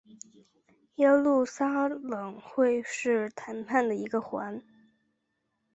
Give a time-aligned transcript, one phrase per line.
[0.95, 4.59] 耶路撒冷会是谈判的一环。